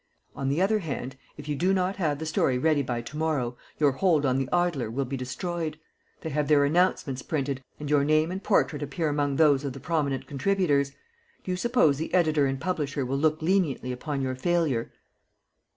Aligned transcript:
On 0.35 0.49
the 0.49 0.59
other 0.63 0.79
hand, 0.79 1.15
if 1.37 1.47
you 1.47 1.55
do 1.55 1.75
not 1.75 1.97
have 1.97 2.17
the 2.17 2.25
story 2.25 2.57
ready 2.57 2.81
by 2.81 3.03
to 3.03 3.15
morrow, 3.15 3.55
your 3.77 3.91
hold 3.91 4.25
on 4.25 4.39
the 4.39 4.49
Idler 4.51 4.89
will 4.89 5.05
be 5.05 5.15
destroyed. 5.15 5.79
They 6.21 6.31
have 6.31 6.47
their 6.47 6.65
announcements 6.65 7.21
printed, 7.21 7.63
and 7.79 7.87
your 7.87 8.03
name 8.03 8.31
and 8.31 8.41
portrait 8.43 8.81
appear 8.81 9.09
among 9.09 9.35
those 9.35 9.63
of 9.63 9.73
the 9.73 9.79
prominent 9.79 10.25
contributors. 10.25 10.93
Do 11.43 11.51
you 11.51 11.55
suppose 11.55 11.99
the 11.99 12.11
editor 12.15 12.47
and 12.47 12.59
publisher 12.59 13.05
will 13.05 13.19
look 13.19 13.43
leniently 13.43 13.91
upon 13.91 14.23
your 14.23 14.33
failure?" 14.33 14.91